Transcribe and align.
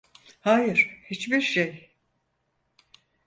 Hayır, 0.39 0.99
hiçbir 1.09 1.41
şey. 1.41 1.91